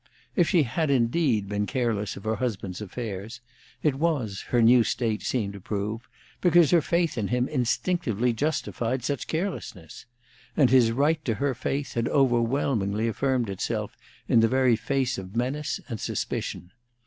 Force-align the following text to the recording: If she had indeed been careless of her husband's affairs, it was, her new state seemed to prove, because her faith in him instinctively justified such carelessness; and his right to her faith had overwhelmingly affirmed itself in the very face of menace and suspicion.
If 0.35 0.49
she 0.49 0.63
had 0.63 0.89
indeed 0.89 1.47
been 1.47 1.67
careless 1.67 2.17
of 2.17 2.23
her 2.23 2.37
husband's 2.37 2.81
affairs, 2.81 3.39
it 3.83 3.93
was, 3.93 4.45
her 4.47 4.59
new 4.59 4.83
state 4.83 5.21
seemed 5.21 5.53
to 5.53 5.61
prove, 5.61 6.09
because 6.41 6.71
her 6.71 6.81
faith 6.81 7.19
in 7.19 7.27
him 7.27 7.47
instinctively 7.47 8.33
justified 8.33 9.03
such 9.03 9.27
carelessness; 9.27 10.07
and 10.57 10.71
his 10.71 10.91
right 10.91 11.23
to 11.25 11.35
her 11.35 11.53
faith 11.53 11.93
had 11.93 12.07
overwhelmingly 12.09 13.07
affirmed 13.09 13.47
itself 13.47 13.95
in 14.27 14.39
the 14.39 14.47
very 14.47 14.75
face 14.75 15.19
of 15.19 15.35
menace 15.35 15.79
and 15.87 15.99
suspicion. 15.99 16.71